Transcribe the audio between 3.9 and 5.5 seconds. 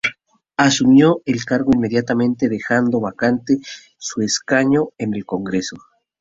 su escaño en el